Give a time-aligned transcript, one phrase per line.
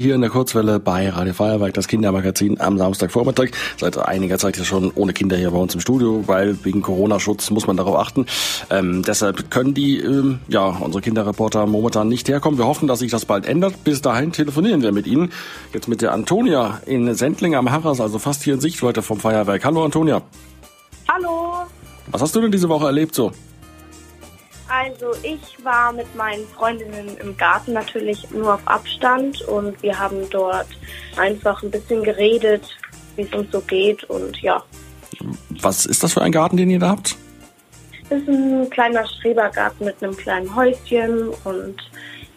[0.00, 3.48] Hier in der Kurzwelle bei Radio Feuerwerk, das Kindermagazin am Samstagvormittag.
[3.78, 7.50] Seit einiger Zeit ja schon ohne Kinder hier bei uns im Studio, weil wegen Corona-Schutz
[7.50, 8.26] muss man darauf achten.
[8.70, 12.60] Ähm, deshalb können die, ähm, ja, unsere Kinderreporter momentan nicht herkommen.
[12.60, 13.82] Wir hoffen, dass sich das bald ändert.
[13.82, 15.32] Bis dahin telefonieren wir mit Ihnen.
[15.74, 19.64] Jetzt mit der Antonia in Sendling am Harras, also fast hier in Sichtweite vom Feuerwerk.
[19.64, 20.22] Hallo Antonia.
[21.08, 21.66] Hallo.
[22.12, 23.32] Was hast du denn diese Woche erlebt so?
[24.68, 30.28] Also ich war mit meinen Freundinnen im Garten natürlich nur auf Abstand und wir haben
[30.30, 30.68] dort
[31.16, 32.76] einfach ein bisschen geredet,
[33.16, 34.62] wie es uns so geht und ja.
[35.62, 37.16] Was ist das für ein Garten, den ihr da habt?
[38.10, 41.76] Es ist ein kleiner Schrebergarten mit einem kleinen Häuschen und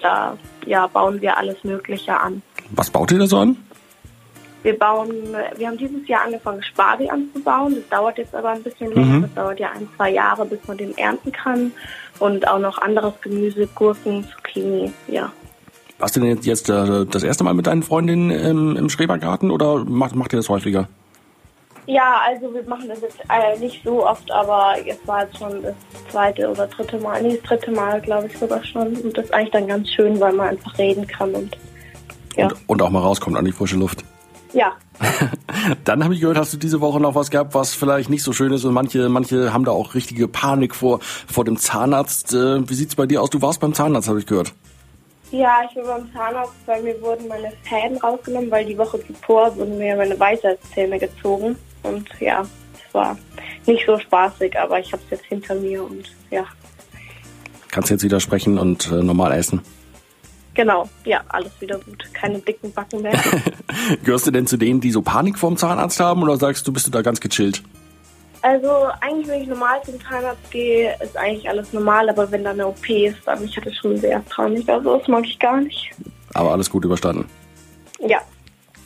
[0.00, 0.36] da
[0.66, 2.42] ja, bauen wir alles Mögliche an.
[2.70, 3.56] Was baut ihr da so an?
[4.62, 5.10] Wir bauen,
[5.56, 7.76] wir haben dieses Jahr angefangen, Spargel anzubauen.
[7.76, 9.06] Das dauert jetzt aber ein bisschen länger.
[9.06, 9.22] Mhm.
[9.22, 11.72] Das dauert ja ein, zwei Jahre, bis man den ernten kann.
[12.18, 15.32] Und auch noch anderes Gemüse, Gurken, Zucchini, ja.
[15.98, 19.50] Warst du denn jetzt, jetzt äh, das erste Mal mit deinen Freundinnen im, im Schrebergarten
[19.50, 20.88] oder macht, macht ihr das häufiger?
[21.86, 25.62] Ja, also wir machen das jetzt äh, nicht so oft, aber es war jetzt schon
[25.62, 25.74] das
[26.10, 28.96] zweite oder dritte Mal, nee, das dritte Mal, glaube ich sogar schon.
[28.96, 31.56] Und das ist eigentlich dann ganz schön, weil man einfach reden kann und
[32.36, 32.46] ja.
[32.46, 34.04] Und, und auch mal rauskommt an die frische Luft.
[34.52, 34.76] Ja,
[35.84, 38.32] Dann habe ich gehört, hast du diese Woche noch was gehabt, was vielleicht nicht so
[38.32, 42.34] schön ist und manche, manche haben da auch richtige Panik vor, vor dem Zahnarzt.
[42.34, 43.30] Äh, wie sieht's bei dir aus?
[43.30, 44.52] Du warst beim Zahnarzt, habe ich gehört.
[45.30, 49.56] Ja, ich war beim Zahnarzt, weil mir wurden meine Fäden rausgenommen, weil die Woche zuvor
[49.56, 51.56] wurden mir meine Weisheitszähne gezogen.
[51.82, 52.42] Und ja,
[52.74, 53.16] es war
[53.66, 56.44] nicht so spaßig, aber ich habe es jetzt hinter mir und ja,
[57.70, 59.62] Kannst jetzt wieder sprechen und äh, normal essen.
[60.54, 62.04] Genau, ja, alles wieder gut.
[62.12, 63.18] Keine dicken Backen mehr.
[64.04, 66.86] Gehörst du denn zu denen, die so Panik vorm Zahnarzt haben oder sagst du, bist
[66.86, 67.62] du da ganz gechillt?
[68.42, 72.50] Also eigentlich, wenn ich normal zum Zahnarzt gehe, ist eigentlich alles normal, aber wenn da
[72.50, 74.68] eine OP ist, dann ich hatte schon sehr Panik.
[74.68, 75.90] Also das mag ich gar nicht.
[76.32, 77.26] Aber alles gut überstanden.
[77.98, 78.18] Ja,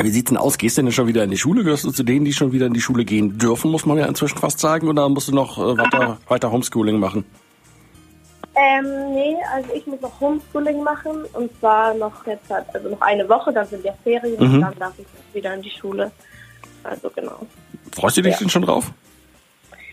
[0.00, 0.58] Wie sieht's denn aus?
[0.58, 1.64] Gehst du denn schon wieder in die Schule?
[1.64, 4.04] Gehörst du zu denen, die schon wieder in die Schule gehen dürfen, muss man ja
[4.06, 4.86] inzwischen fast sagen?
[4.86, 7.24] Oder musst du noch äh, weiter, weiter Homeschooling machen?
[8.60, 13.00] Ähm, nee, also ich muss noch Homeschooling machen und zwar noch jetzt halt, also noch
[13.00, 14.54] eine Woche, dann sind ja Ferien Mhm.
[14.54, 16.10] und dann darf ich wieder in die Schule.
[16.82, 17.38] Also genau.
[17.94, 18.38] Freust du dich Ja.
[18.38, 18.90] denn schon drauf?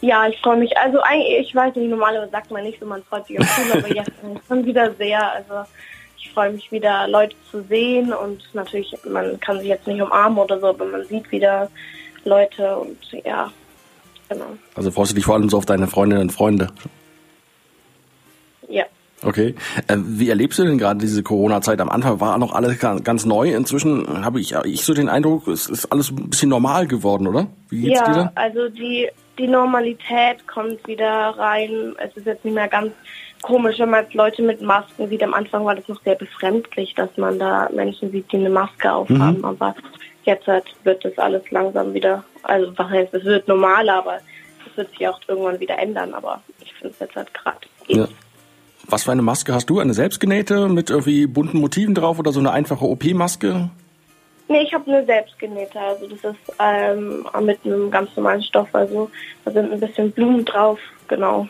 [0.00, 0.76] Ja, ich freue mich.
[0.78, 3.74] Also eigentlich, ich weiß nicht, normalerweise sagt man nicht so, man freut sich auf Schule,
[3.84, 4.12] aber jetzt
[4.48, 5.32] schon wieder sehr.
[5.32, 5.68] Also
[6.16, 10.38] ich freue mich wieder, Leute zu sehen und natürlich, man kann sich jetzt nicht umarmen
[10.38, 11.68] oder so, aber man sieht wieder
[12.24, 13.50] Leute und ja,
[14.28, 14.46] genau.
[14.74, 16.68] Also freust du dich vor allem so auf deine Freundinnen und Freunde?
[18.68, 18.84] Ja.
[19.24, 19.56] Okay.
[19.88, 21.80] Äh, wie erlebst du denn gerade diese Corona-Zeit?
[21.80, 23.52] Am Anfang war noch alles ga- ganz neu.
[23.52, 27.46] Inzwischen habe ich, ich so den Eindruck, es ist alles ein bisschen normal geworden, oder?
[27.68, 28.32] Wie geht's dir Ja, da?
[28.36, 31.94] also die, die Normalität kommt wieder rein.
[31.98, 32.92] Es ist jetzt nicht mehr ganz
[33.42, 35.22] komisch, wenn man Leute mit Masken sieht.
[35.24, 38.92] Am Anfang war das noch sehr befremdlich, dass man da Menschen sieht, die eine Maske
[38.92, 39.44] aufhaben.
[39.44, 39.74] Aber
[40.24, 44.18] jetzt halt wird das alles langsam wieder, also was heißt, es wird normal, aber
[44.70, 46.14] es wird sich auch irgendwann wieder ändern.
[46.14, 47.58] Aber ich finde es jetzt halt gerade.
[47.88, 48.06] Ja.
[48.88, 49.80] Was für eine Maske hast du?
[49.80, 53.68] Eine selbstgenähte mit irgendwie bunten Motiven drauf oder so eine einfache OP-Maske?
[54.48, 55.78] Nee, ich habe eine selbstgenähte.
[55.78, 58.68] Also das ist ähm, mit einem ganz normalen Stoff.
[58.72, 59.10] Also
[59.44, 60.78] da sind ein bisschen Blumen drauf.
[61.06, 61.46] Genau.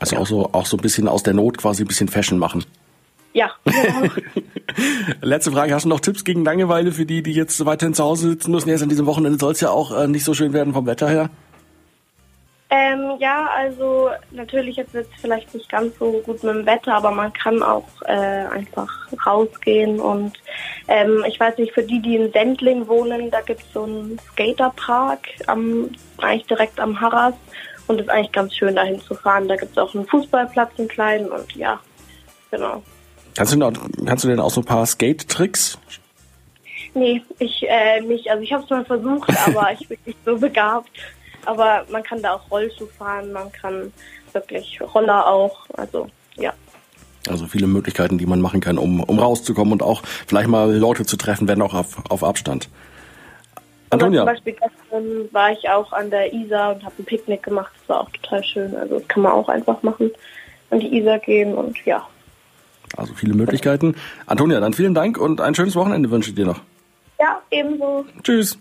[0.00, 2.64] Also auch so auch so ein bisschen aus der Not quasi ein bisschen Fashion machen.
[3.34, 4.10] Ja, genau.
[5.20, 8.30] Letzte Frage, hast du noch Tipps gegen Langeweile für die, die jetzt weiterhin zu Hause
[8.30, 8.70] sitzen müssen?
[8.70, 11.08] Erst an diesem Wochenende soll es ja auch äh, nicht so schön werden vom Wetter
[11.08, 11.30] her.
[12.70, 16.94] Ähm, ja, also natürlich jetzt wird es vielleicht nicht ganz so gut mit dem Wetter,
[16.94, 18.90] aber man kann auch äh, einfach
[19.24, 20.34] rausgehen und
[20.86, 24.18] ähm, ich weiß nicht, für die, die in Sendling wohnen, da gibt es so einen
[24.32, 27.34] Skaterpark am, eigentlich direkt am Harras
[27.86, 29.48] und es ist eigentlich ganz schön dahin zu fahren.
[29.48, 31.80] Da gibt es auch einen Fußballplatz, einen kleinen und ja,
[32.50, 32.82] genau.
[33.34, 33.72] Kannst du, noch,
[34.04, 35.78] kannst du denn auch so ein paar Skate-Tricks?
[36.92, 38.28] Nee, ich äh, nicht.
[38.30, 40.90] Also ich habe es mal versucht, aber ich bin nicht so begabt.
[41.44, 43.92] Aber man kann da auch Rollschuh fahren, man kann
[44.32, 45.66] wirklich Roller auch.
[45.76, 46.52] Also ja.
[47.28, 51.04] Also viele Möglichkeiten, die man machen kann, um, um rauszukommen und auch vielleicht mal Leute
[51.04, 52.68] zu treffen, werden auch auf, auf Abstand.
[53.90, 57.42] Aber Antonia, zum Beispiel gestern war ich auch an der Isar und habe ein Picknick
[57.42, 57.72] gemacht.
[57.80, 58.76] Das war auch total schön.
[58.76, 60.10] Also das kann man auch einfach machen.
[60.70, 62.06] An die Isar gehen und ja.
[62.96, 63.94] also viele Möglichkeiten.
[64.26, 66.60] Antonia, dann vielen Dank und ein schönes Wochenende wünsche ich dir noch.
[67.18, 68.04] Ja, ebenso.
[68.22, 68.56] Tschüss.